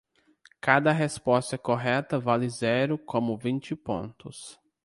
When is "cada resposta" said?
0.59-1.59